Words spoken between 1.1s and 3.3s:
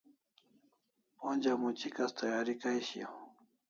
Onja much'ikas tayari kay shiaw